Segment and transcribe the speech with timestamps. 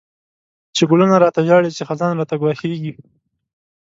[0.75, 2.91] چی ګلونه ړاته ژاړی، چی خزان راته ګواښيږی